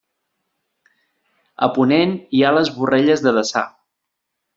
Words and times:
A 1.67 1.69
ponent 1.75 2.15
hi 2.37 2.41
ha 2.47 2.53
les 2.59 2.73
Borrelles 2.79 3.23
de 3.27 3.35
Deçà. 3.37 3.63